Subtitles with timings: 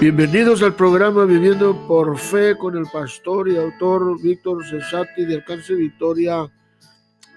[0.00, 5.74] Bienvenidos al programa Viviendo por Fe con el pastor y autor Víctor Cesati de Alcance
[5.74, 6.50] Victoria,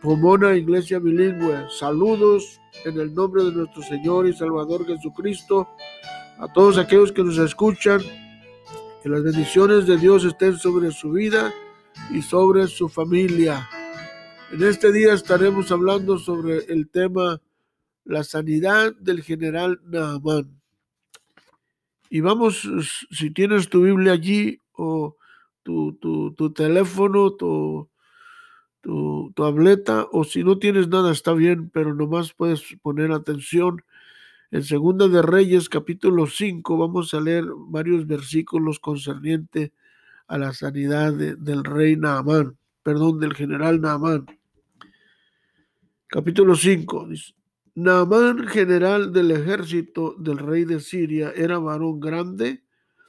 [0.02, 1.68] Pomona Iglesia Bilingüe.
[1.78, 5.68] Saludos en el nombre de nuestro Señor y Salvador Jesucristo
[6.40, 8.00] a todos aquellos que nos escuchan.
[9.04, 11.54] Que las bendiciones de Dios estén sobre su vida
[12.12, 13.68] y sobre su familia.
[14.54, 17.42] En este día estaremos hablando sobre el tema
[18.06, 20.63] la sanidad del general Naaman.
[22.14, 22.70] Y vamos,
[23.10, 25.18] si tienes tu Biblia allí o
[25.64, 27.90] tu, teléfono, tu,
[28.82, 33.82] tu, tableta, o si no tienes nada, está bien, pero nomás puedes poner atención.
[34.52, 39.72] En Segunda de Reyes, capítulo 5, vamos a leer varios versículos concernientes
[40.28, 44.28] a la sanidad del rey Naamán, perdón, del general Naamán.
[46.06, 47.34] Capítulo 5, dice.
[47.76, 52.64] Naamán, general del ejército del rey de Siria, era varón grande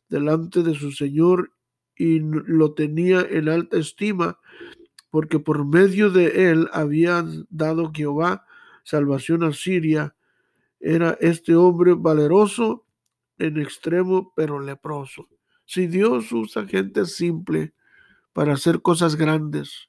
[0.09, 1.53] delante de su señor
[1.97, 4.39] y lo tenía en alta estima,
[5.11, 8.47] porque por medio de él había dado Jehová
[8.85, 10.17] salvación a Siria.
[10.81, 12.87] Era este hombre valeroso
[13.39, 15.29] en extremo, pero leproso.
[15.67, 17.75] Si Dios usa gente simple
[18.33, 19.89] para hacer cosas grandes,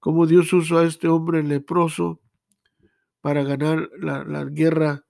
[0.00, 2.21] como Dios usó a este hombre leproso,
[3.22, 5.06] para ganar la, guerra,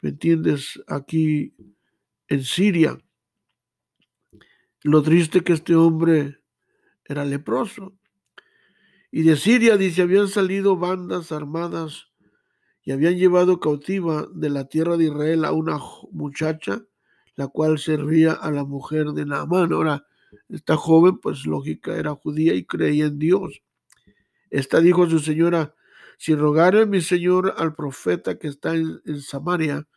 [0.00, 0.80] ¿me entiendes?
[0.86, 1.52] Aquí
[2.28, 2.96] en Siria.
[4.82, 6.38] Lo triste que este hombre
[7.04, 7.98] era leproso.
[9.10, 12.06] Y de Siria, dice, habían salido bandas armadas
[12.82, 15.78] y habían llevado cautiva de la tierra de Israel a una
[16.12, 16.84] muchacha,
[17.34, 19.72] la cual servía a la mujer de Naamán.
[19.72, 20.06] Ahora,
[20.48, 23.60] esta joven, pues lógica, era judía y creía en Dios.
[24.50, 25.74] Esta dijo a su señora,
[26.20, 29.88] si rogare mi Señor al profeta que está en, Samaria,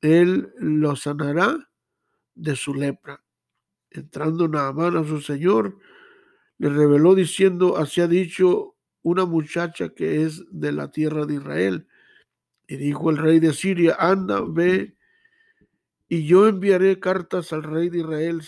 [0.00, 1.68] él lo sanará
[2.36, 3.24] de su lepra.
[3.90, 5.76] Entrando Naamán a su Señor,
[6.58, 11.88] le reveló diciendo, así ha dicho una muchacha que es de la tierra de Israel.
[12.68, 14.96] Y dijo el rey de Siria, anda, ve,
[16.08, 18.42] y yo enviaré cartas al rey de Israel.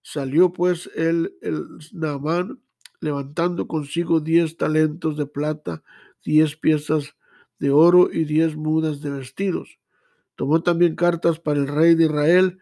[0.00, 2.62] Salió pues él, el Naamán,
[3.00, 5.82] levantando consigo diez talentos de plata
[6.26, 7.14] diez piezas
[7.60, 9.78] de oro y diez mudas de vestidos.
[10.34, 12.58] Tomó también cartas para el rey de Israel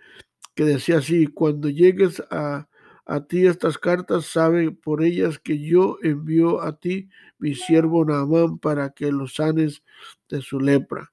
[0.55, 2.69] que decía así, cuando llegues a,
[3.07, 7.09] a ti estas cartas, sabe por ellas que yo envío a ti
[7.39, 9.83] mi siervo Naamán para que lo sanes
[10.29, 11.13] de su lepra.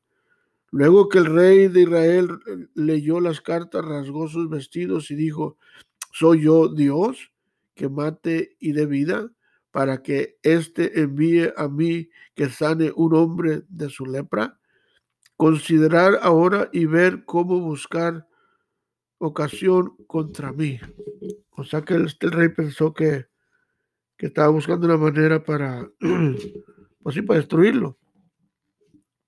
[0.70, 2.30] Luego que el rey de Israel
[2.76, 5.58] leyó las cartas, rasgó sus vestidos y dijo,
[6.14, 7.32] ¿soy yo Dios
[7.74, 9.32] que mate y dé vida?
[9.72, 14.60] Para que éste envíe a mí que sane un hombre de su lepra?
[15.38, 18.28] Considerar ahora y ver cómo buscar
[19.18, 20.80] ocasión contra mí.
[21.52, 23.28] O sea que este rey pensó que,
[24.18, 25.88] que estaba buscando una manera para,
[27.04, 27.98] pues sí, para destruirlo.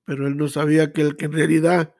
[0.05, 1.93] Pero él no sabía que el que en realidad,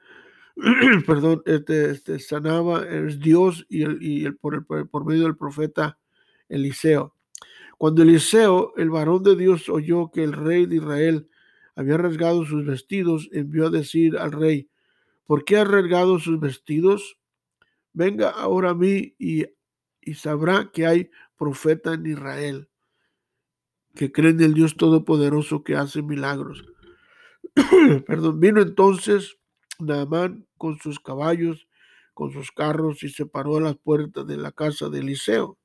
[1.06, 5.36] perdón, este, este, sanaba es Dios y, el, y el, por, el, por medio del
[5.36, 5.98] profeta
[6.48, 7.14] Eliseo.
[7.78, 11.28] Cuando Eliseo, el varón de Dios, oyó que el rey de Israel
[11.76, 14.68] había rasgado sus vestidos, envió a decir al rey,
[15.26, 17.18] ¿por qué ha rasgado sus vestidos?
[17.92, 19.46] Venga ahora a mí y,
[20.00, 22.68] y sabrá que hay profeta en Israel,
[23.94, 26.64] que cree en el Dios Todopoderoso que hace milagros.
[28.06, 29.36] Perdón, vino entonces
[29.78, 31.68] Naamán con sus caballos,
[32.12, 35.58] con sus carros y se paró a las puertas de la casa de Eliseo.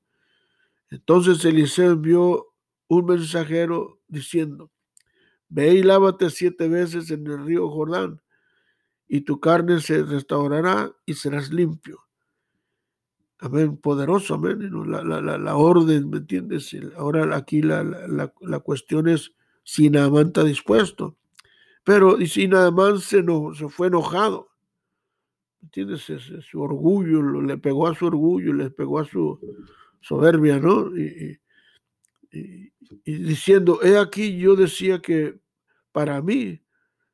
[0.89, 2.47] Entonces Eliseo envió
[2.87, 4.71] un mensajero diciendo,
[5.49, 8.21] Ve y lávate siete veces en el río Jordán,
[9.07, 11.99] y tu carne se restaurará y serás limpio.
[13.39, 14.69] Amén, poderoso, amén.
[14.87, 15.01] La,
[15.37, 16.75] la, orden, ¿me entiendes?
[16.95, 19.31] Ahora aquí la, la, cuestión es
[19.63, 21.17] si Naamán está dispuesto.
[21.83, 24.49] Pero y si Naamán se, no, se fue enojado,
[25.61, 26.11] ¿me entiendes?
[26.41, 29.39] su orgullo, le pegó a su orgullo, le pegó a su,
[30.01, 30.95] soberbia, ¿no?
[30.97, 31.39] Y,
[33.05, 35.39] diciendo, he aquí yo decía que
[35.91, 36.61] para mí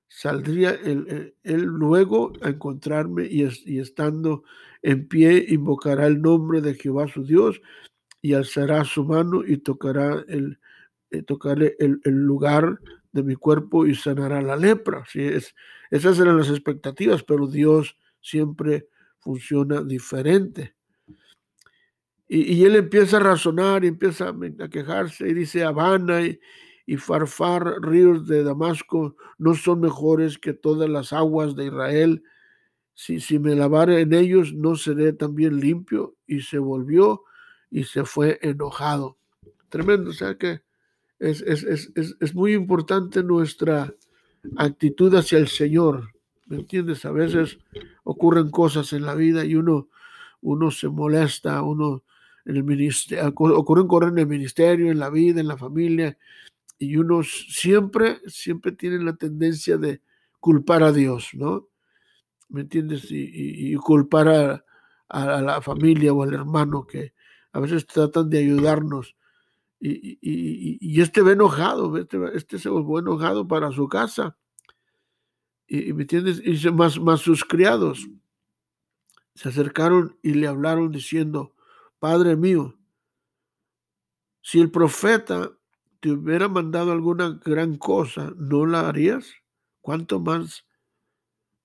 [0.07, 3.43] saldría él, luego a encontrarme y,
[3.79, 4.43] estando
[4.81, 7.61] en pie invocará el nombre de Jehová su Dios
[8.21, 10.59] y alzará su mano y tocará el,
[11.11, 12.79] eh, tocarle el, lugar
[13.11, 15.03] de mi cuerpo y sanará la lepra.
[15.11, 15.21] ¿sí?
[15.21, 15.55] Es,
[15.91, 18.87] esas eran las expectativas, pero Dios siempre
[19.19, 20.75] funciona diferente.
[22.27, 28.27] Y, él empieza a razonar y empieza a quejarse y dice, Habana y, Farfar, ríos
[28.27, 32.23] de Damasco, no son mejores que todas las aguas de Israel.
[32.93, 36.15] si, si me lavare en ellos, no seré también limpio.
[36.25, 37.23] Y se volvió
[37.69, 39.17] y se fue enojado.
[39.69, 40.61] Tremendo, o sea que
[41.19, 43.93] es, es, es, es muy importante nuestra
[44.57, 46.11] actitud hacia el Señor.
[46.47, 47.05] ¿Me entiendes?
[47.05, 47.57] A veces
[48.03, 49.89] ocurren cosas en la vida y uno,
[50.41, 52.03] uno se molesta, uno
[52.45, 56.17] en el ministerio, ocurren cosas en el ministerio, en la vida, en la familia,
[56.77, 60.01] y uno siempre, siempre tiene la tendencia de
[60.39, 61.67] culpar a Dios, ¿no?
[62.49, 63.07] ¿Me entiendes?
[63.09, 64.65] Y, culpar a,
[65.09, 67.13] a, la familia o al hermano que
[67.51, 69.15] a veces tratan de ayudarnos.
[69.79, 74.37] Y, y este ve enojado, este, este se volvió enojado para su casa
[75.67, 76.41] y, ¿me entiendes?
[76.43, 78.07] Y más, más sus criados
[79.33, 81.54] se acercaron y le hablaron diciendo,
[81.99, 82.77] Padre mío,
[84.41, 85.51] si el profeta
[85.99, 89.33] te hubiera mandado alguna gran cosa, ¿no la harías?
[89.81, 90.65] ¿Cuánto más?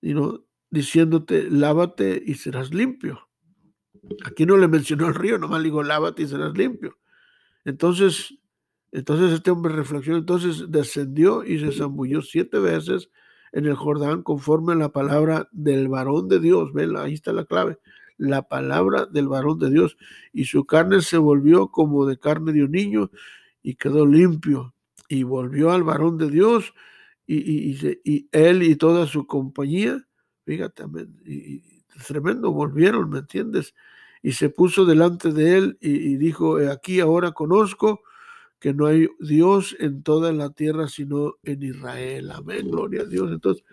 [0.01, 3.29] Y no, diciéndote, lávate y serás limpio.
[4.25, 6.97] Aquí no le mencionó el río, nomás le digo, lávate y serás limpio.
[7.65, 8.33] Entonces,
[8.91, 13.09] entonces este hombre reflexionó, entonces descendió y se zambulló siete veces
[13.51, 16.73] en el Jordán conforme a la palabra del varón de Dios.
[16.73, 16.97] ¿Ven?
[16.97, 17.77] Ahí está la clave.
[18.17, 19.97] La palabra del varón de Dios.
[20.33, 23.11] Y su carne se volvió como de carne de un niño
[23.61, 24.73] y quedó limpio.
[25.07, 26.73] Y volvió al varón de Dios
[27.27, 30.05] y, él y toda su compañía.
[30.45, 30.83] Fíjate,
[31.25, 33.73] y, tremendo, volvieron, ¿me entiendes?
[34.21, 38.01] Y se puso delante de él y, dijo, aquí ahora conozco
[38.59, 42.31] que no hay Dios en toda la tierra sino en Israel.
[42.31, 43.31] Amén, gloria a Dios.
[43.31, 43.65] Entonces,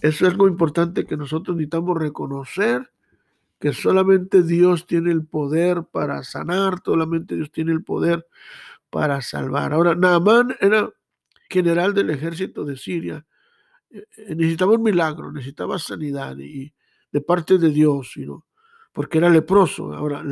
[0.00, 2.90] eso es algo importante que nosotros necesitamos reconocer,
[3.64, 8.26] que solamente Dios tiene el poder para sanar, solamente Dios tiene el poder
[8.90, 9.72] para salvar.
[9.72, 10.90] Ahora, Naamán era
[11.48, 13.24] general del ejército de Siria,
[13.88, 16.74] eh, eh, necesitaba un milagro, necesitaba sanidad y
[17.10, 18.44] de parte de Dios, ¿no?
[18.92, 19.94] porque era leproso.
[19.94, 20.22] Ahora,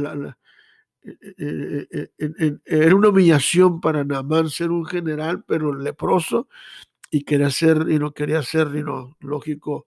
[1.02, 2.08] eh,
[2.66, 6.48] era una humillación para Naamán ser un general, pero leproso,
[7.10, 9.86] y quería ser, y no quería ser, no, lógico,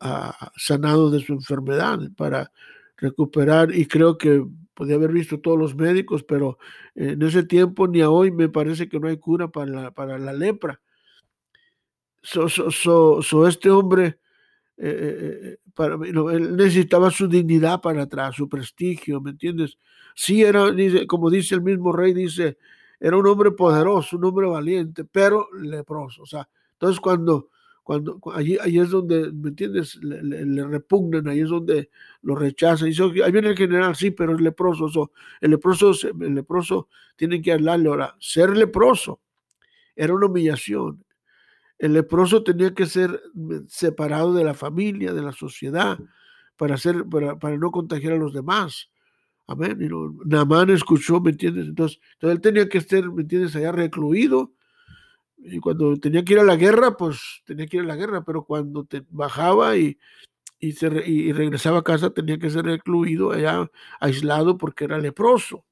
[0.00, 2.52] ah, sanado de su enfermedad para
[2.96, 4.44] recuperar, y creo que
[4.74, 6.58] podía haber visto todos los médicos, pero
[6.94, 10.18] en ese tiempo ni a hoy me parece que no hay cura para la, para
[10.18, 10.80] la lepra.
[12.22, 14.18] So, so, este hombre
[15.74, 19.78] para, él necesitaba su dignidad para atrás, su prestigio, ¿me entiendes?
[20.14, 20.66] Sí era,
[21.06, 22.56] como dice el mismo rey, dice,
[22.98, 26.22] era un hombre poderoso, un hombre valiente, pero leproso.
[26.22, 27.50] O sea, entonces cuando,
[27.84, 29.96] cuando allí, allí es donde, ¿me entiendes?
[30.02, 31.90] Le, repugnan, ahí es donde
[32.22, 32.88] lo rechazan.
[32.88, 35.12] Y ahí viene el general, sí, pero es leproso.
[35.42, 38.16] el leproso, el leproso tiene que hablarle ahora.
[38.18, 39.20] Ser leproso
[39.94, 41.04] era una humillación.
[41.78, 43.20] El leproso tenía que ser
[43.68, 45.98] separado de la familia, de la sociedad,
[46.56, 48.90] para, hacer, para, para no contagiar a los demás.
[49.46, 49.78] Amén.
[49.78, 49.88] Y
[50.26, 51.68] Namán escuchó, ¿me entiendes?
[51.68, 53.54] Entonces, entonces, él tenía que estar, ¿me entiendes?
[53.54, 54.54] Allá recluido.
[55.46, 58.24] Y cuando tenía que ir a la guerra, pues tenía que ir a la guerra,
[58.24, 59.98] pero cuando te bajaba y,
[60.58, 63.70] y, se, y regresaba a casa, tenía que ser recluido allá,
[64.00, 65.66] aislado, porque era leproso.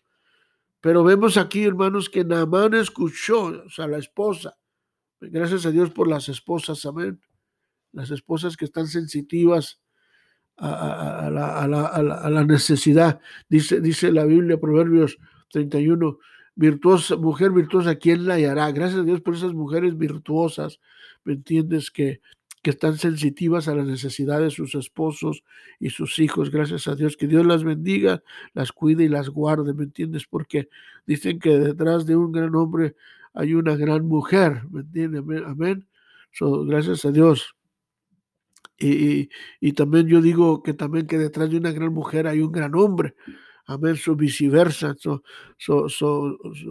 [0.83, 4.59] Pero vemos aquí, hermanos, que Namán escuchó, o sea, la esposa.
[5.21, 7.21] Gracias a Dios por las esposas, amén.
[7.93, 9.81] Las esposas que están sensitivas
[10.59, 13.21] a, la, necesidad.
[13.49, 15.19] Dice, dice la Biblia, Proverbios
[15.51, 16.19] 31,
[16.55, 18.71] virtuosa, mujer virtuosa, ¿quién la hallará?
[18.73, 20.81] Gracias a Dios por esas mujeres virtuosas,
[21.25, 21.91] ¿me entiendes?
[21.91, 22.21] Que,
[22.63, 25.43] que están sensitivas a las necesidades de sus esposos
[25.81, 26.51] y sus hijos.
[26.51, 28.23] Gracias a Dios, que Dios las bendiga,
[28.55, 30.27] las cuide y las guarde, ¿me entiendes?
[30.27, 30.69] Porque
[31.07, 32.95] dicen que detrás de un gran hombre
[33.35, 35.23] hay una gran mujer, ¿me entiendes?
[35.45, 35.89] Amén.
[36.41, 37.57] gracias a Dios.
[38.79, 42.75] Y, también yo digo que también que detrás de una gran mujer hay un gran
[42.75, 43.15] hombre.
[43.67, 44.97] Amén, so viceversa.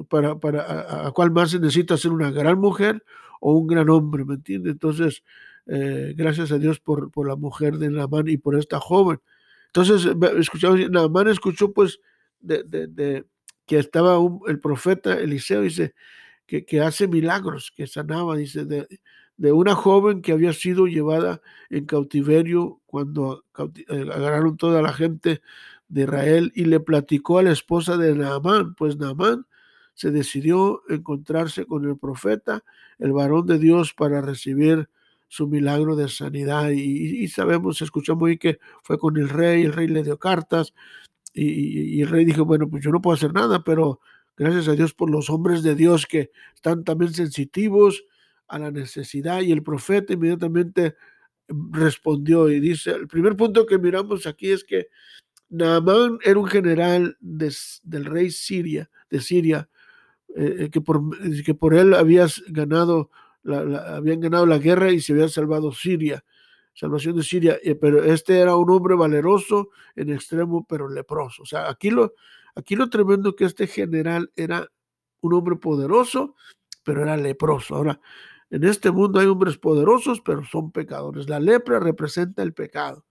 [0.09, 3.03] para, para, a, cuál más se necesita ser una gran mujer
[3.39, 4.25] o un gran hombre?
[4.25, 4.71] ¿Me entiende?
[4.71, 5.23] Entonces,
[5.67, 9.19] eh, gracias a Dios por, por la mujer de Naamán y por esta joven.
[9.67, 11.99] Entonces, escuchamos, Naamán escuchó pues
[12.39, 13.25] de, de,
[13.65, 14.17] que estaba
[14.47, 15.93] el profeta Eliseo, dice,
[16.45, 18.87] que, que, hace milagros, que sanaba, dice, de,
[19.37, 25.41] de una joven que había sido llevada en cautiverio cuando eh, agarraron toda la gente
[25.91, 29.45] de Israel y le platicó a la esposa de Naamán, pues Naamán
[29.93, 32.63] se decidió encontrarse con el profeta,
[32.97, 34.89] el varón de Dios, para recibir
[35.27, 36.69] su milagro de sanidad.
[36.71, 40.73] Y, sabemos, escuchamos ahí que fue con el rey, el rey le dio cartas
[41.33, 43.99] y, y, el rey dijo, bueno, pues yo no puedo hacer nada, pero
[44.37, 48.05] gracias a Dios por los hombres de Dios que están también sensitivos
[48.47, 50.95] a la necesidad y el profeta inmediatamente
[51.49, 54.87] respondió y dice, el primer punto que miramos aquí es que
[55.51, 59.69] Naamán era un general del rey Siria, de Siria,
[60.35, 61.01] eh, eh, que, por,
[61.43, 63.11] que por él habías ganado
[63.43, 66.23] la, habían ganado la guerra y se había salvado Siria,
[66.73, 71.43] salvación de Siria, eh, pero este era un hombre valeroso en extremo, pero leproso.
[71.43, 72.13] O sea, aquí lo,
[72.55, 74.71] aquí lo tremendo que este general era
[75.19, 76.35] un hombre poderoso,
[76.83, 77.75] pero era leproso.
[77.75, 77.99] Ahora,
[78.49, 81.27] en este mundo hay hombres poderosos, pero son pecadores.
[81.27, 83.05] La lepra representa el pecado.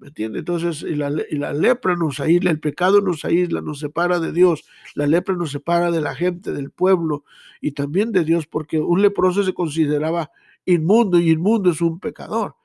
[0.00, 0.38] ¿Me entiende?
[0.38, 1.10] Entonces, y la,
[1.52, 4.64] lepra nos aísla, el pecado nos aísla, nos separa de Dios,
[4.94, 7.24] la lepra nos separa de la gente, del pueblo
[7.60, 10.30] y también de Dios, porque un leproso se consideraba
[10.64, 12.56] inmundo y inmundo es un pecador.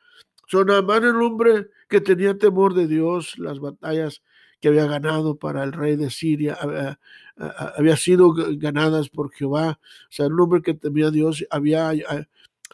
[0.48, 4.24] Son Amán el hombre que tenía temor de Dios, las batallas
[4.62, 7.00] que había ganado para el rey de Siria había,
[7.36, 11.92] había sido ganadas por Jehová, o sea, un hombre que temía a Dios había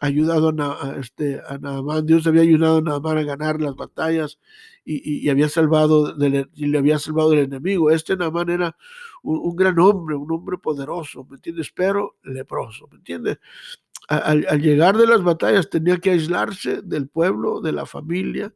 [0.02, 4.40] ayudado a, este, a Naamán, Dios había ayudado a Naamán a ganar las batallas
[4.84, 7.88] y, había salvado del, y le había salvado del enemigo.
[7.88, 8.76] Este Naamán era
[9.22, 11.70] un, gran hombre, un hombre poderoso, ¿me entiendes?
[11.70, 13.38] Pero leproso, ¿me entiendes?
[14.08, 18.52] Al, llegar de las batallas tenía que aislarse del pueblo, de la familia,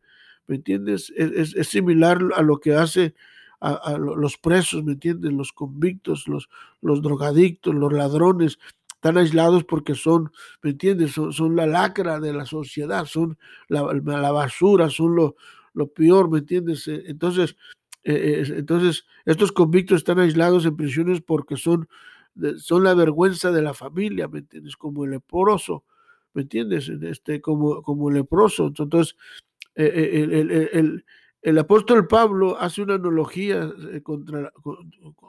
[0.48, 1.12] ¿me entiendes?
[1.16, 3.14] Es, es similar a lo que hace
[3.60, 5.32] a, los presos, ¿me entiendes?
[5.32, 6.48] Los convictos, los,
[6.82, 8.58] los drogadictos, los ladrones,
[9.06, 10.32] están aislados porque son,
[10.62, 11.12] ¿me entiendes?
[11.12, 13.82] Son, la lacra de la sociedad, son la,
[14.32, 15.36] basura, son lo,
[15.74, 16.88] lo, peor, ¿me entiendes?
[16.88, 17.56] Eh, entonces,
[18.02, 21.88] eh, entonces, estos convictos están aislados en prisiones porque son,
[22.58, 24.76] son la vergüenza de la familia, ¿me entiendes?
[24.76, 25.84] Como el leproso,
[26.34, 26.88] ¿me entiendes?
[26.88, 28.66] Este, como, como leproso.
[28.66, 29.14] Entonces,
[29.76, 30.26] eh,
[30.72, 31.04] el,
[31.42, 33.72] el, apóstol Pablo hace una analogía
[34.02, 34.52] contra,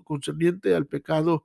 [0.04, 1.44] concerniente al pecado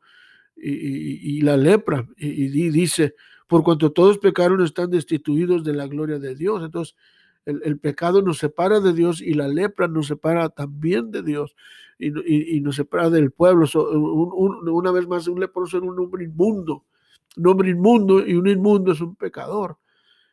[0.57, 2.07] y, la lepra.
[2.17, 3.15] Y, dice,
[3.47, 6.63] por cuanto todos pecaron están destituidos de la gloria de Dios.
[6.65, 6.97] Entonces,
[7.45, 11.57] el, pecado nos separa de Dios y la lepra nos separa también de Dios
[11.99, 13.67] y, nos separa del pueblo.
[13.75, 16.85] una vez más, un leproso era un hombre inmundo.
[17.37, 19.79] Un hombre inmundo y un inmundo es un pecador.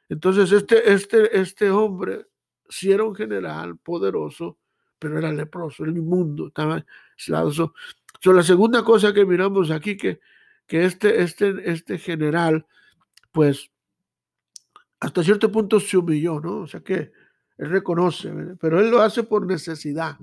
[0.09, 2.25] Entonces, este, este, este hombre,
[2.67, 4.57] si era un general poderoso,
[4.97, 6.85] pero era leproso, era inmundo, estaba
[7.17, 7.73] aislado
[8.25, 10.19] la segunda cosa que miramos aquí, que,
[10.67, 12.65] que este, este, este general,
[13.31, 13.71] pues,
[14.99, 16.57] hasta cierto punto se humilló, ¿no?
[16.57, 17.11] O sea que
[17.57, 20.17] él reconoce, pero él lo hace por necesidad,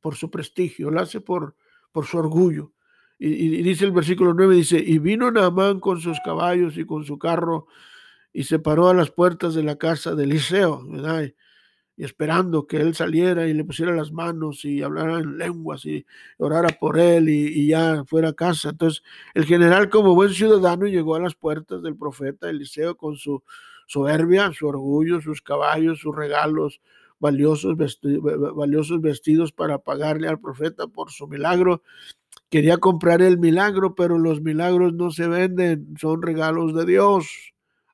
[0.00, 1.56] por su prestigio, lo hace por,
[1.92, 2.72] por su orgullo.
[3.18, 7.18] Y, dice el versículo 9, dice, y vino Naamán con sus caballos y con su
[7.18, 7.66] carro
[8.32, 11.32] y se paró a las puertas de la casa de Eliseo, ¿verdad?
[11.98, 16.06] Y esperando que él saliera y le pusiera las manos y hablara en lenguas y
[16.38, 18.70] orara por él y, ya fuera a casa.
[18.70, 19.02] Entonces
[19.34, 23.42] el general como buen ciudadano llegó a las puertas del profeta Eliseo con su
[23.88, 26.80] soberbia, su orgullo, sus caballos, sus regalos,
[27.18, 27.76] valiosos,
[28.54, 31.82] valiosos vestidos para pagarle al profeta por su milagro.
[32.48, 37.26] Quería comprar el milagro, pero los milagros no se venden, son regalos de Dios.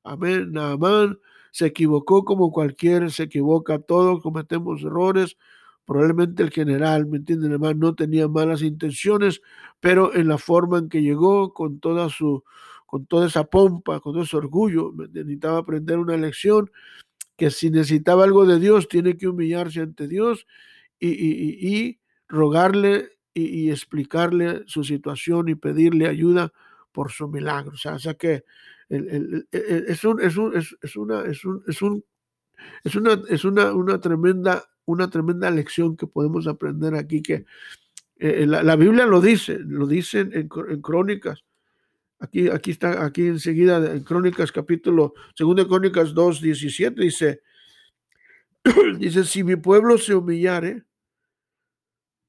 [0.02, 1.18] Amén, amén
[1.54, 5.37] se equivocó como cualquiera se equivoca, todos cometemos errores.
[5.84, 7.78] Probablemente el general, ¿me entienden, hermano?
[7.78, 9.40] No tenía malas intenciones,
[9.78, 12.42] pero en la forma en que llegó, con toda su,
[12.87, 16.73] con toda esa pompa, con todo ese orgullo, necesitaba aprender una lección
[17.37, 20.49] que si necesitaba algo de Dios, tiene que humillarse ante Dios
[20.99, 26.52] y, y rogarle y, explicarle su situación y pedirle ayuda
[26.90, 27.75] por su milagro.
[27.75, 28.42] O sea, o sea que
[28.88, 30.32] es, una,
[32.84, 37.44] es, una, una, tremenda, una tremenda lección que podemos aprender aquí, que
[38.16, 41.44] eh, la, Biblia lo dice, lo dice en, Crónicas.
[42.20, 47.42] Aquí, aquí está, aquí enseguida en Crónicas capítulo, 2 Crónicas 2, 17, dice,
[48.98, 50.84] dice, si mi pueblo se humillare,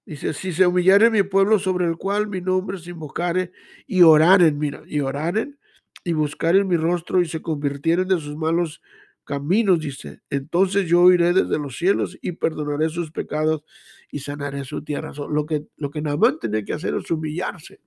[0.05, 3.51] Dice, si se humillare mi pueblo sobre el cual mi nombre se invocare
[3.87, 5.57] y oraren, mira, y oraren
[6.05, 8.81] y buscaren mi rostro y se convirtieren de sus malos
[9.25, 13.63] caminos, dice, entonces yo iré desde los cielos y perdonaré sus pecados
[14.11, 15.11] y sanaré su tierra.
[15.29, 16.03] lo que, lo que
[16.39, 17.81] tenía que hacer es humillarse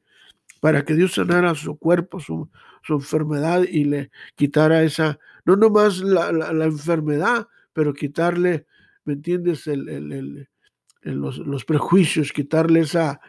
[0.61, 2.51] para que Dios sanara su cuerpo, su,
[2.89, 8.67] enfermedad y le quitara esa, no nomás la, la, enfermedad, pero quitarle,
[9.05, 9.69] ¿me entiendes?
[9.69, 10.49] el,
[11.03, 13.21] los, los, prejuicios, quitarle esa,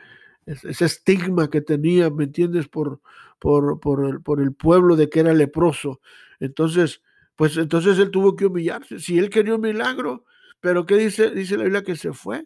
[0.45, 2.67] ese estigma que tenía, ¿me entiendes?
[2.67, 3.01] Por,
[3.39, 6.01] por, por, el, por el pueblo de que era leproso.
[6.39, 7.01] Entonces,
[7.35, 8.99] pues entonces él tuvo que humillarse.
[8.99, 10.25] Si él quería un milagro,
[10.59, 11.31] pero ¿qué dice?
[11.31, 12.45] Dice la Biblia que se fue.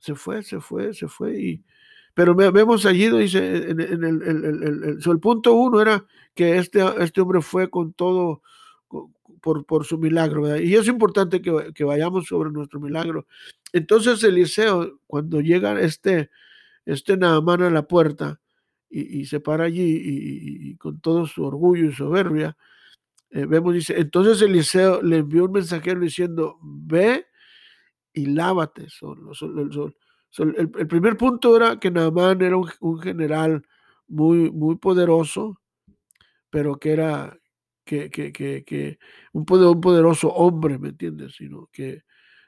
[0.00, 1.40] Se fue, se fue, se fue.
[1.40, 1.64] Y,
[2.14, 6.04] pero vemos allí, dice, en, el, el, el, el, punto uno era
[6.34, 8.42] que este, este hombre fue con todo,
[9.42, 13.26] por, por su milagro, Y es importante que, vayamos sobre nuestro milagro.
[13.72, 16.30] Entonces Eliseo, cuando llega este,
[16.84, 18.40] este Naamán a la puerta
[18.88, 22.56] y, se para allí y, con todo su orgullo y soberbia,
[23.30, 27.26] eh, vemos, dice, entonces Eliseo le envió un mensajero diciendo, ve
[28.12, 29.32] y lávate solo.
[30.56, 33.66] el, primer punto era que Naamán era un, general
[34.08, 35.58] muy, muy poderoso,
[36.50, 37.34] pero que era
[37.86, 38.98] que, que, que,
[39.32, 41.34] un, un poderoso hombre, ¿me entiendes?
[41.36, 42.02] Sino que,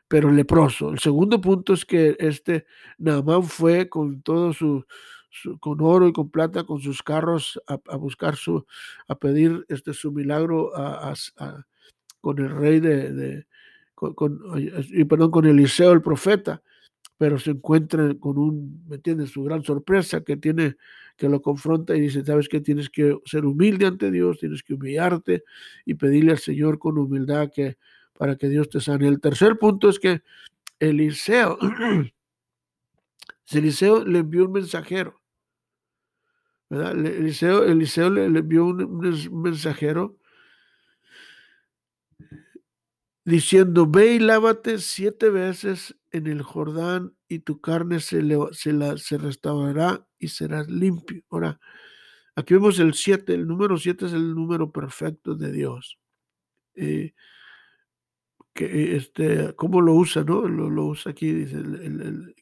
[0.08, 0.90] pero leproso.
[0.90, 2.66] El segundo punto es que este
[2.98, 4.84] Naamán fue con todo su,
[5.60, 8.64] con oro y con plata, con sus carros a, buscar su,
[9.08, 10.70] a pedir este su milagro
[12.20, 13.46] con el rey de,
[13.94, 16.62] con, y perdón, con Eliseo el profeta,
[17.16, 19.30] pero se encuentra con un, ¿me entiendes?
[19.30, 20.76] Su gran sorpresa que tiene,
[21.16, 24.74] que lo confronta y dice, sabes que tienes que ser humilde ante Dios, tienes que
[24.74, 25.44] humillarte
[25.84, 27.78] y pedirle al Señor con humildad que
[28.18, 29.08] para que Dios te sane.
[29.08, 30.22] El tercer punto es que
[30.78, 31.58] Eliseo,
[33.50, 35.20] Eliseo le envió un mensajero,
[36.68, 36.92] ¿verdad?
[36.92, 40.16] Eliseo, Eliseo le, envió un mensajero
[43.24, 48.96] diciendo, ve y lávate siete veces en el Jordán y tu carne se, se, la,
[48.98, 51.22] se restaurará y serás limpio.
[51.30, 51.58] Ahora,
[52.36, 55.98] aquí vemos el siete, el número siete es el número perfecto de Dios.
[56.74, 57.14] Eh,
[58.54, 60.22] que este, ¿Cómo lo usa?
[60.24, 60.46] No?
[60.48, 61.62] Lo, usa aquí, dice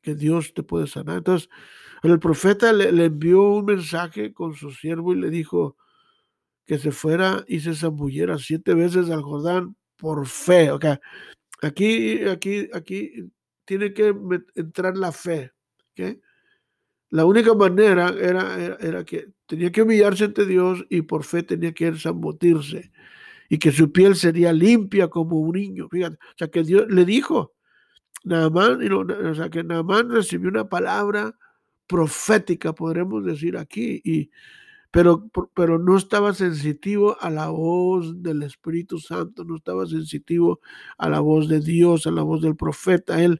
[0.02, 1.18] que Dios te puede sanar.
[1.18, 1.48] Entonces,
[2.02, 5.76] el profeta le, envió un mensaje con su siervo y le dijo
[6.66, 10.70] que se fuera y se zambulliera siete veces al Jordán por fe.
[10.70, 10.96] Okay.
[11.62, 13.30] Aquí, aquí, aquí
[13.64, 14.14] tiene que
[14.54, 15.52] entrar la fe.
[15.92, 16.20] ¿okay?
[17.08, 21.72] La única manera era, era, que tenía que humillarse ante Dios y por fe tenía
[21.72, 22.92] que zambutirse
[23.52, 25.86] y que su piel sería limpia como un niño.
[25.90, 27.52] Fíjate, o sea que Dios le dijo,
[28.24, 31.36] Naamán, o sea que Naamán recibió una palabra
[31.86, 34.30] profética, podremos decir aquí, y,
[34.90, 40.60] pero, pero no estaba sensitivo a la voz del Espíritu Santo, no estaba sensitivo
[40.96, 43.22] a la voz de Dios, a la voz del profeta.
[43.22, 43.38] Él,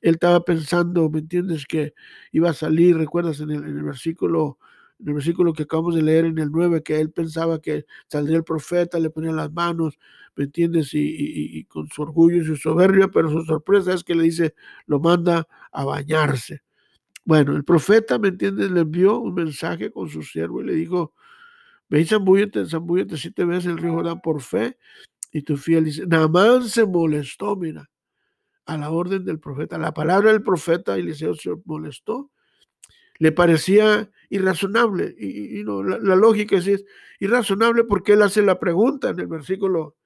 [0.00, 1.66] él estaba pensando, ¿me entiendes?
[1.66, 1.94] Que
[2.32, 4.58] iba a salir, recuerdas en el, versículo
[5.02, 8.36] en el versículo que acabamos de leer en el 9, que él pensaba que saldría
[8.36, 9.98] el profeta, le ponía las manos,
[10.36, 10.94] ¿me entiendes?
[10.94, 11.00] Y,
[11.58, 14.54] y, con su orgullo y su soberbia, pero su sorpresa es que le dice,
[14.86, 16.62] lo manda a bañarse.
[17.24, 18.70] Bueno, el profeta, ¿me entiendes?
[18.70, 21.14] Le envió un mensaje con su siervo y le dijo,
[21.88, 24.78] ve y zambúllete, zambúllete siete veces el río Jordán por fe
[25.32, 27.90] y tu fiel dice, Naamán se molestó, mira,
[28.66, 29.78] a la orden del profeta.
[29.78, 32.31] La palabra del profeta Eliseo se molestó.
[33.22, 35.14] Le parecía irrazonable.
[35.16, 36.84] Y, no, la, lógica es,
[37.20, 39.96] irrazonable porque él hace la pregunta en el versículo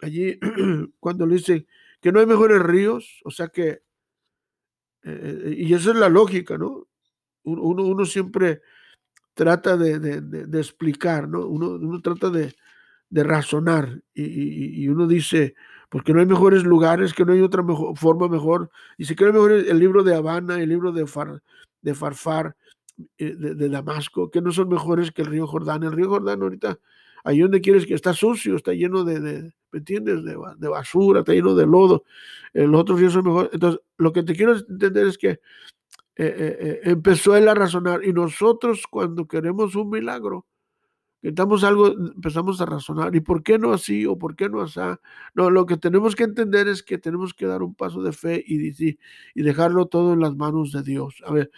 [0.00, 0.38] allí,
[1.00, 1.66] cuando le dice
[2.00, 3.82] que no hay mejores ríos, o sea que
[5.02, 6.86] eh, y esa es la lógica, ¿no?
[7.42, 8.62] Uno, uno siempre
[9.34, 11.44] trata de, de, explicar, ¿no?
[11.44, 12.54] Uno, uno trata de,
[13.10, 15.56] razonar y, y, uno dice,
[15.88, 18.70] porque no hay mejores lugares, que no hay otra mejor, forma mejor.
[18.98, 21.42] Y si quiere mejor el libro de Habana, el libro de, Far,
[21.82, 22.56] de Farfar,
[23.18, 25.82] eh, de, Damasco, que no son mejores que el río Jordán.
[25.82, 26.78] El río Jordán ahorita,
[27.24, 30.24] ahí donde quieres que está sucio, está lleno de, ¿me entiendes?
[30.24, 32.04] De, de, basura, está lleno de lodo.
[32.54, 33.50] El otro río son mejores.
[33.52, 35.40] Entonces, lo que te quiero entender es que
[36.14, 40.46] eh, eh, eh, empezó él a razonar y nosotros cuando queremos un milagro,
[41.22, 43.14] quitamos algo, empezamos a razonar.
[43.16, 44.80] ¿Y por qué no así o por qué no así?
[45.34, 48.44] No, lo que tenemos que entender es que tenemos que dar un paso de fe
[48.46, 48.98] y, y,
[49.34, 51.22] y dejarlo todo en las manos de Dios.
[51.26, 51.50] A ver,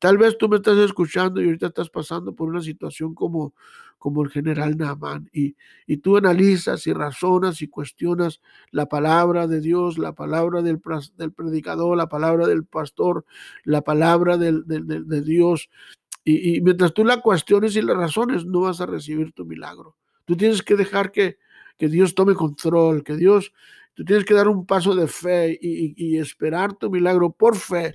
[0.00, 3.52] Tal vez tú me estás escuchando y ahorita estás pasando por una situación como,
[3.98, 5.56] como el general Naaman y,
[5.86, 10.80] y tú analizas y razonas y cuestionas la palabra de Dios, la palabra del,
[11.18, 13.26] del predicador, la palabra del pastor,
[13.64, 15.68] la palabra del, de Dios.
[16.24, 19.96] Y, mientras tú la cuestiones y la razones, no vas a recibir tu milagro.
[20.24, 21.38] Tú tienes que dejar que,
[21.78, 23.52] que Dios tome control, que Dios,
[23.94, 27.94] tú tienes que dar un paso de fe y, esperar tu milagro por fe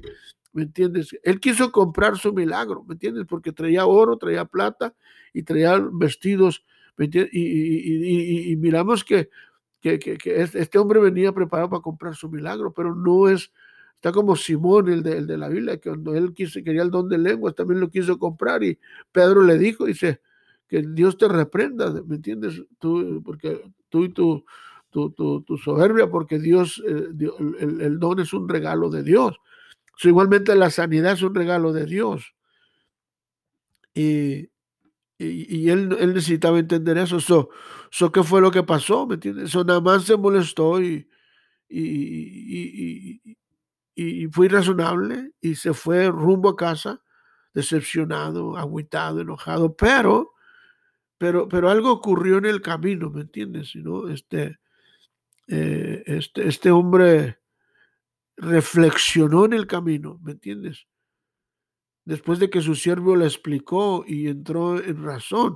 [0.55, 1.09] ¿me entiendes?
[1.21, 3.25] Él quiso comprar su milagro, ¿me entiendes?
[3.27, 4.95] Porque traía oro, traía plata
[5.33, 6.63] y traía vestidos.
[6.97, 9.29] Y, miramos que,
[9.81, 13.51] que, este hombre venía preparado para comprar su milagro, pero no es,
[14.05, 17.17] está como Simón, el de, la Biblia, que cuando él quiso, quería el don de
[17.17, 18.77] lenguas, también lo quiso comprar y
[19.11, 20.21] Pedro le dijo, dice,
[20.67, 22.61] que Dios te reprenda, ¿me entiendes?
[22.77, 24.45] Tú, porque tú y tu,
[25.63, 27.07] soberbia, porque Dios, eh,
[27.59, 29.39] el, don es un regalo de Dios
[30.03, 32.35] igualmente la sanidad es un regalo de Dios.
[33.93, 34.49] Y,
[35.17, 37.21] Y, él, necesitaba entender eso.
[37.21, 37.49] So,
[37.89, 39.07] so, ¿Qué fue lo que pasó?
[39.07, 39.49] ¿Me entiendes?
[39.51, 41.07] So, nada más se molestó y,
[41.69, 43.37] y, y,
[44.31, 47.01] fue irrazonable y se fue rumbo a casa,
[47.53, 50.33] decepcionado, agüitado, enojado, pero,
[51.17, 53.75] pero, pero algo ocurrió en el camino, ¿me entiendes?
[53.75, 54.09] ¿No?
[54.09, 54.59] Este,
[55.47, 57.39] eh, este, este hombre
[58.37, 60.87] reflexionó en el camino, ¿me entiendes?
[62.03, 65.55] Después de que su siervo le explicó y entró en razón.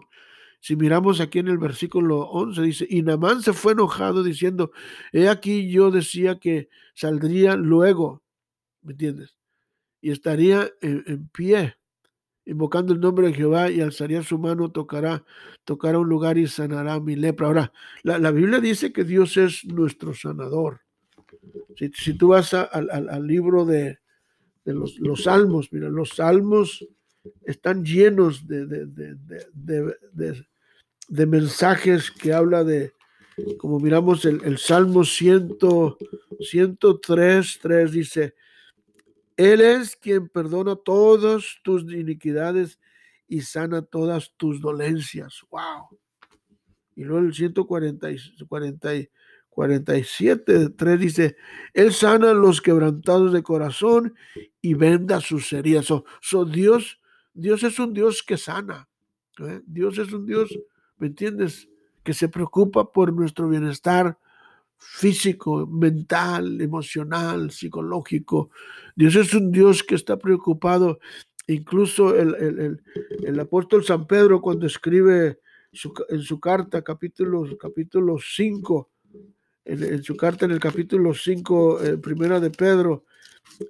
[0.62, 4.72] Si miramos aquí en el versículo 11, dice, y Namán se fue enojado diciendo,
[5.14, 8.24] he aquí yo decía que saldría luego,
[8.90, 9.36] ¿me entiendes?
[10.02, 11.76] Y estaría en, pie,
[12.44, 15.24] invocando el nombre de Jehová y alzaría su mano, tocará,
[15.64, 17.46] tocará un lugar y sanará mi lepra.
[17.46, 17.72] Ahora,
[18.02, 20.82] la, Biblia dice que Dios es nuestro sanador.
[21.76, 24.00] Si, tú vas al libro de,
[24.66, 25.72] los, salmos.
[25.72, 26.84] Mira, los salmos
[27.44, 28.66] están llenos de,
[31.08, 32.94] de, mensajes que habla de,
[33.60, 35.58] como miramos el, el Salmo 100,
[36.40, 38.34] 103, 3 dice,
[39.40, 42.78] Él es quien perdona todas tus iniquidades
[43.26, 45.46] y sana todas tus dolencias.
[45.50, 45.98] ¡Wow!
[46.98, 48.10] Y luego el 140,
[48.50, 48.90] 40,
[49.50, 51.38] 47, 3 dice,
[51.74, 54.14] Él sana los quebrantados de corazón
[54.62, 55.86] y venda sus heridas.
[55.86, 57.00] So, Dios,
[57.34, 58.90] Dios es un Dios que sana.
[59.40, 59.62] ¿eh?
[59.66, 60.50] Dios es un Dios,
[60.98, 61.70] ¿me entiendes?
[62.04, 64.20] Que se preocupa por nuestro bienestar
[64.80, 68.50] físico, mental, emocional, psicológico.
[68.96, 71.00] Dios es un Dios que está preocupado.
[71.48, 72.80] Incluso el,
[73.24, 75.40] el, apóstol San Pedro cuando escribe
[76.10, 78.90] en su carta, capítulo, capítulo 5,
[79.66, 83.06] en, su carta en el capítulo 5, eh, primera de Pedro,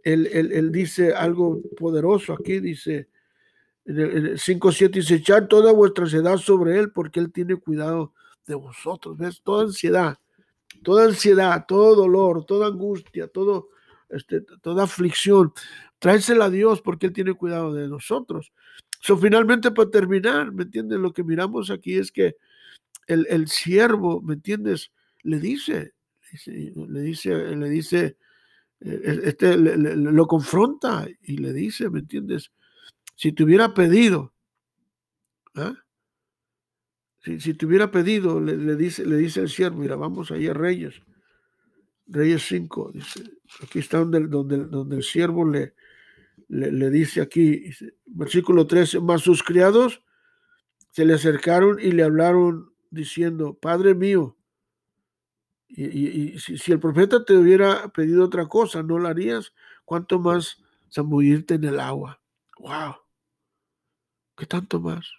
[0.04, 3.08] él, dice algo poderoso aquí, dice
[3.86, 8.14] en el, 5, 7, dice, echar toda vuestra ansiedad sobre él porque él tiene cuidado
[8.46, 9.42] de vosotros, ¿ves?
[9.42, 10.20] Toda ansiedad,
[10.84, 13.70] toda ansiedad, todo dolor, toda angustia, todo,
[14.10, 15.54] este, toda aflicción,
[16.00, 18.52] tráesela a Dios porque él tiene cuidado de nosotros.
[19.02, 21.00] So, finalmente, para terminar, ¿me entiendes?
[21.00, 22.36] Lo que miramos aquí es que
[23.08, 24.92] el, el siervo, ¿me entiendes?
[25.24, 25.94] le dice,
[26.46, 28.18] le dice, le dice,
[28.82, 32.52] eh, este lo confronta y le dice, ¿me entiendes?
[33.16, 34.34] Si te hubiera pedido,
[35.56, 35.76] ¿ah?
[37.22, 40.54] Si, si, te hubiera pedido, le, dice, le dice el siervo, mira, vamos ahí a
[40.54, 41.02] Reyes,
[42.08, 43.24] Reyes 5, dice,
[43.64, 45.74] aquí está donde, donde, donde el siervo le,
[46.48, 47.70] le, dice aquí,
[48.06, 50.02] versículo 13, más sus criados
[50.92, 54.36] se le acercaron y le hablaron diciendo, Padre mío,
[55.68, 59.54] y, si, el profeta te hubiera pedido otra cosa, no lo harías,
[59.86, 60.58] ¿cuánto más
[60.92, 62.20] zambullirte en el agua?
[62.58, 62.96] ¡Wow!
[64.36, 65.19] ¿Qué tanto más?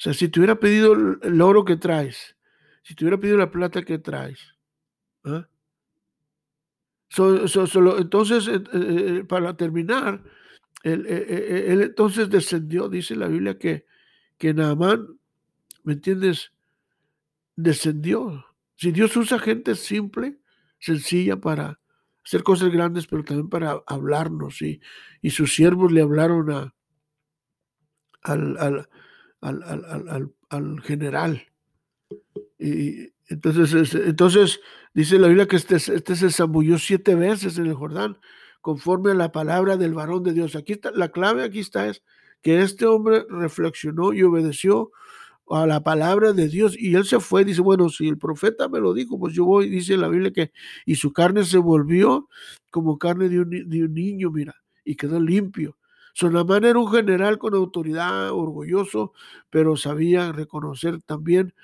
[0.00, 2.34] O sea, si te hubiera pedido el oro que traes,
[2.82, 4.40] si te hubiera pedido la plata que traes,
[5.24, 5.46] ¿ah?
[7.98, 10.24] entonces, eh, eh, eh, para terminar,
[10.84, 11.04] él,
[11.82, 13.84] entonces descendió, dice la Biblia que,
[14.38, 15.18] que Naamán,
[15.82, 16.50] ¿me entiendes?
[17.54, 18.46] descendió.
[18.76, 20.40] Si Dios usa gente simple,
[20.78, 21.78] sencilla para
[22.24, 24.62] hacer cosas grandes, pero también para hablarnos.
[24.62, 24.80] Y,
[25.20, 26.74] y sus siervos le hablaron a,
[28.22, 28.88] al, al,
[29.40, 31.42] al, al general.
[32.58, 34.60] Y entonces, entonces
[34.92, 38.18] dice la Biblia que este, este se zambulló siete veces en el Jordán,
[38.60, 40.56] conforme a la palabra del varón de Dios.
[40.56, 42.02] Aquí está, la clave aquí está es
[42.42, 44.90] que este hombre reflexionó y obedeció
[45.48, 46.76] a la palabra de Dios.
[46.78, 49.68] Y él se fue, dice, bueno, si el profeta me lo dijo, pues yo voy,
[49.68, 50.52] dice la Biblia que,
[50.84, 52.28] y su carne se volvió
[52.70, 55.76] como carne de un, de un niño, mira, y quedó limpio.
[56.14, 59.12] Sonamán era un general con autoridad, orgulloso,
[59.50, 61.54] pero sabía reconocer también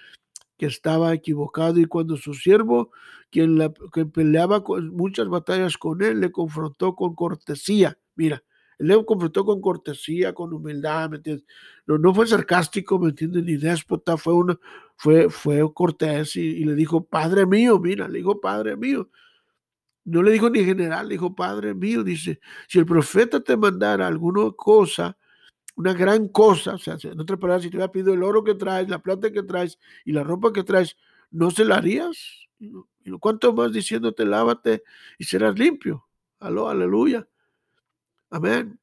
[0.56, 2.90] que estaba equivocado y cuando su siervo,
[3.30, 7.98] quien, la, que peleaba con muchas batallas con él, le confrontó con cortesía.
[8.14, 8.42] Mira,
[8.78, 11.46] él le confrontó con cortesía, con humildad, ¿me entiendes?
[11.87, 13.44] No, no fue sarcástico, ¿me entiendes?
[13.44, 14.59] Ni déspota, fue, una,
[14.96, 19.11] fue, fue cortés y, le dijo, Padre mío, mira, le dijo, Padre mío.
[20.07, 24.07] No le dijo ni general, le dijo, Padre mío, dice, si el profeta te mandara
[24.07, 25.19] alguna cosa,
[25.75, 28.55] una gran cosa, o sea, en otras palabras, si te hubiera pedido el oro que
[28.55, 30.97] traes, la plata que traes y la ropa que traes,
[31.33, 32.47] ¿no se la harías?
[32.59, 32.71] Y
[33.19, 34.85] cuánto más diciéndote, lávate
[35.19, 36.07] y serás limpio.
[36.38, 37.29] Aló, aleluya.
[38.31, 38.79] Amén.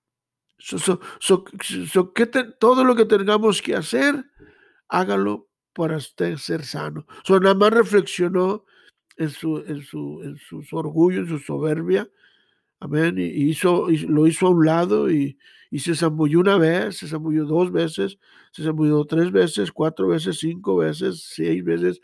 [2.60, 4.26] todo lo que tengamos que hacer,
[4.90, 7.08] hágalo para usted ser sano.
[7.24, 8.66] So, nada más reflexionó
[9.18, 12.10] en su, en su, en su orgullo, en su soberbia.
[12.80, 13.18] Amén.
[13.18, 15.38] Y hizo, lo hizo a un lado y,
[15.72, 18.20] y se zambulló una vez, se zambulló dos veces,
[18.52, 22.00] se zambulló tres veces, cuatro veces, cinco veces, seis veces.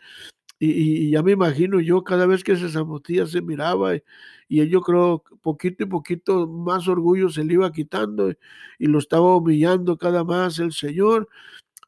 [0.58, 4.02] Y, ya me imagino yo cada vez que se zambutía se miraba y,
[4.48, 8.30] y, yo creo poquito y poquito más orgullo se le iba quitando
[8.78, 11.28] y, lo estaba humillando cada más el Señor,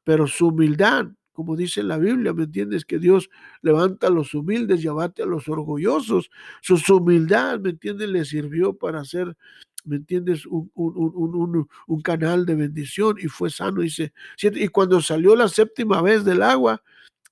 [0.04, 2.84] pero su humildad, como dice la Biblia, ¿me entiendes?
[2.84, 3.30] Que Dios
[3.62, 6.30] levanta a los humildes y abate a los orgullosos.
[6.60, 8.08] Su, humildad, ¿me entiendes?
[8.08, 9.36] Le sirvió para hacer
[9.84, 10.46] ¿me entiendes?
[10.46, 14.12] Un, canal de bendición y fue sano, dice.
[14.40, 16.82] Y cuando salió la séptima vez del agua,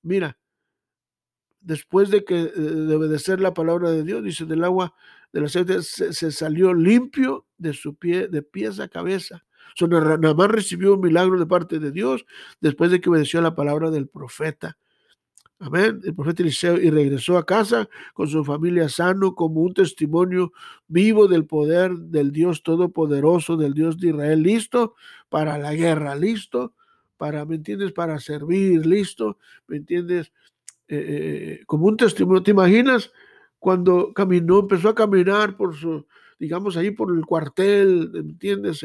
[0.03, 0.37] mira,
[1.61, 4.95] después de que eh, de obedecer la palabra de Dios, dice, del agua
[5.33, 9.45] de la séptima, se, salió limpio de su pie, de pies a cabeza.
[9.81, 12.25] O nada más recibió un milagro de parte de Dios
[12.61, 14.77] después de que obedeció la palabra del profeta.
[15.59, 16.01] Amén.
[16.05, 20.53] El profeta Eliseo y regresó a casa con su familia sano como un testimonio
[20.89, 24.95] vivo del poder del Dios Todopoderoso, del Dios de Israel, listo
[25.29, 26.73] para la guerra, listo
[27.19, 27.93] para, ¿me entiendes?
[27.93, 30.33] Para servir, listo, ¿me entiendes?
[30.89, 32.43] Eh, eh, como un testimonio.
[32.43, 33.13] ¿Te imaginas
[33.59, 36.07] cuando caminó, empezó a caminar por su,
[36.41, 38.85] digamos, ahí por el cuartel, ¿entiendes?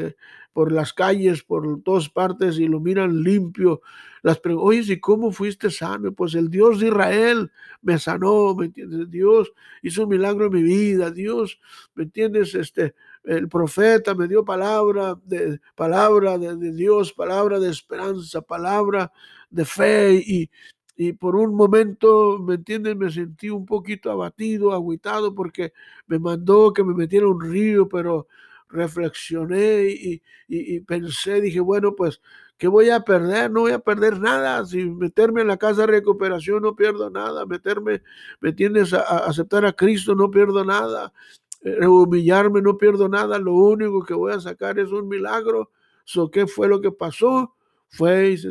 [0.52, 3.80] Por las calles, por todas partes y lo miran limpio.
[4.22, 6.12] Las oye, ¿y cómo fuiste sano?
[6.12, 9.10] Pues el Dios de Israel me sanó, ¿me entiendes?
[9.10, 11.58] Dios hizo un milagro en mi vida, Dios,
[11.94, 12.54] ¿me entiendes?
[12.54, 19.10] Este, el profeta me dio palabra de palabra de, de Dios, palabra de esperanza, palabra
[19.48, 20.50] de fe y,
[20.96, 22.96] y por un momento, ¿me entiendes?
[22.96, 25.72] Me sentí un poquito abatido, agüitado, porque
[26.06, 28.26] me mandó que me metiera un río, pero
[28.68, 29.88] reflexioné
[30.48, 32.20] y, pensé, dije, bueno, pues,
[32.56, 33.50] ¿qué voy a perder?
[33.50, 34.64] No voy a perder nada.
[34.64, 37.46] Si meterme en la casa de recuperación no pierdo nada.
[37.46, 38.02] Meterme,
[38.40, 38.92] ¿me entiendes?
[38.94, 41.12] A, aceptar a Cristo no pierdo nada.
[41.62, 43.38] Eh, humillarme no pierdo nada.
[43.38, 45.70] Lo único que voy a sacar es un milagro.
[46.04, 47.54] So, ¿Qué fue lo que pasó?
[47.88, 48.50] Fue y se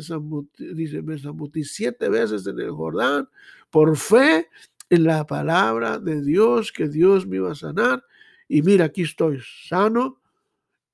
[0.74, 3.30] dice, me zambutí siete veces en el Jordán
[3.70, 4.50] por fe
[4.90, 8.04] en la palabra de Dios, que Dios me iba a sanar.
[8.48, 10.22] Y mira, aquí estoy sano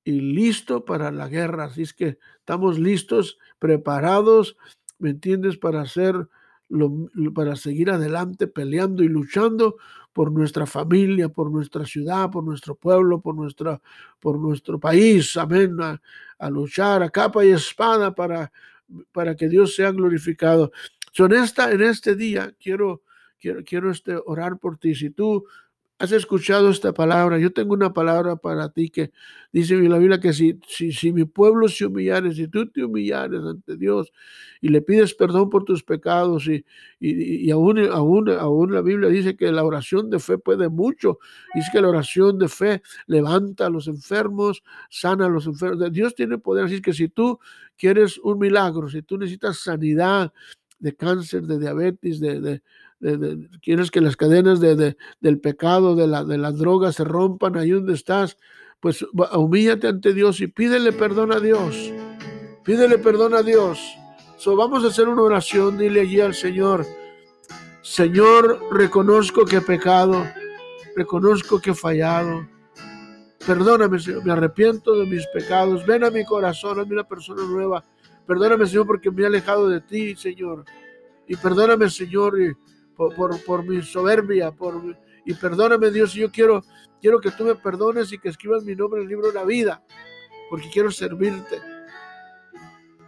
[0.04, 1.66] y listo para la guerra.
[1.66, 4.58] Así es que estamos listos, preparados,
[4.98, 5.58] ¿me entiendes?
[5.58, 6.28] Para hacer,
[6.72, 9.78] lo, para seguir adelante, peleando y luchando
[10.14, 13.82] por nuestra familia, por nuestra ciudad, por nuestro pueblo, por, nuestra,
[14.20, 15.38] por nuestro país.
[15.38, 15.78] Amén.
[15.82, 18.52] A, luchar a capa y espada para,
[19.12, 20.72] para que Dios sea glorificado.
[21.12, 23.04] Son esta, en este día quiero,
[23.40, 24.96] quiero, quiero este, orar por ti.
[24.96, 25.46] Si tú
[26.02, 29.12] has escuchado esta palabra, yo tengo una palabra para ti que
[29.52, 33.42] dice la Biblia que si, si, si mi pueblo se humillare, si tú te humillares
[33.44, 34.12] ante Dios
[34.62, 36.66] y le pides perdón por tus pecados y,
[37.00, 41.20] y, y aún, aún, aún la Biblia dice que la oración de fe puede mucho,
[41.54, 46.16] dice que la oración de fe levanta a los enfermos, sana a los enfermos, Dios
[46.16, 47.40] tiene poder, así que si tú
[47.78, 50.34] quieres un milagro, si tú necesitas sanidad
[50.80, 52.64] de cáncer, de diabetes, de
[53.62, 57.72] quieres que las cadenas de, del pecado, de, la, de las drogas se rompan ahí
[57.72, 58.38] donde estás,
[58.80, 61.92] pues humíllate ante Dios y pídele perdón a Dios.
[62.64, 63.80] Pídele perdón a Dios.
[64.38, 66.86] So, vamos a hacer una oración, dile allí al Señor,
[67.82, 70.24] Señor, reconozco que he pecado,
[70.96, 72.48] reconozco que he fallado.
[73.46, 75.84] Perdóname, Señor, me arrepiento de mis pecados.
[75.88, 77.84] Ven a mi corazón, hazme una persona nueva.
[78.28, 80.64] Perdóname, Señor, porque me he alejado de ti, Señor.
[81.28, 82.54] Y perdóname, Señor, y
[82.96, 84.82] por, mi soberbia, por
[85.26, 86.64] y perdóname Dios, yo quiero,
[87.00, 89.46] quiero que tú me perdones y que escribas mi nombre en el libro de la
[89.46, 89.84] vida,
[90.50, 91.60] porque quiero servirte.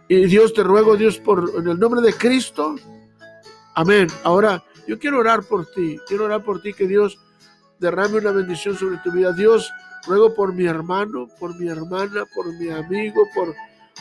[0.08, 2.76] Y Dios te ruego, Dios, por en el nombre de Cristo.
[3.74, 4.06] Amén.
[4.22, 7.18] Ahora, yo quiero orar por ti, quiero orar por ti que Dios
[7.80, 9.32] derrame una bendición sobre tu vida.
[9.32, 9.70] Dios,
[10.06, 13.54] ruego por mi hermano, por mi hermana, por mi amigo, por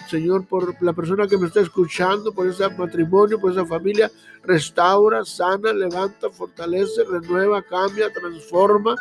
[0.09, 4.11] Señor, por la persona que me está escuchando, por ese matrimonio, por esa familia,
[4.43, 8.95] restaura, sana, levanta, fortalece, renueva, cambia, transforma.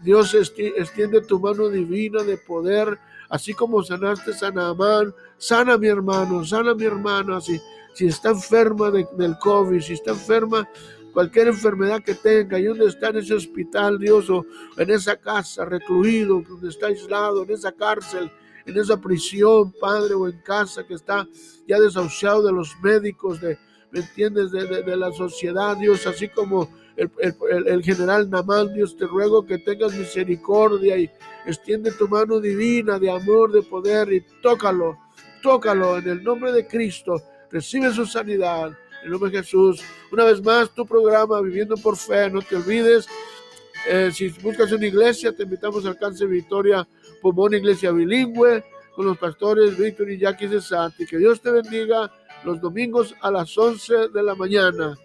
[0.00, 2.98] Dios extiende tu mano divina de poder,
[3.30, 7.60] así como sanaste a Naamán, sana mi hermano, sana mi hermana, si,
[7.94, 10.68] si está enferma del COVID, si está enferma
[11.12, 15.64] cualquier enfermedad que tenga, y donde está en ese hospital, Dios, o en esa casa,
[15.64, 18.30] recluido, donde está aislado, en esa cárcel,
[18.68, 21.26] en esa prisión, Padre, o en casa que está
[21.66, 23.58] ya desahuciado de los médicos, de,
[23.90, 27.10] ¿me entiendes?, de, la sociedad, Dios, así como el,
[27.66, 31.10] el, general Namán, Dios, te ruego que tengas misericordia y
[31.46, 34.98] extiende tu mano divina de amor, de poder y tócalo,
[35.42, 38.68] tócalo en el nombre de Cristo, recibe su sanidad.
[39.00, 42.56] En el nombre de Jesús, una vez más, tu programa Viviendo por Fe, no te
[42.56, 43.06] olvides.
[43.88, 46.86] Eh, si buscas una iglesia, te invitamos al Alcance Victoria
[47.20, 51.06] como una iglesia bilingüe, con los pastores Víctor y Jackie Cesati.
[51.06, 52.12] Que Dios te bendiga
[52.44, 54.96] los domingos a las 11 de la mañana.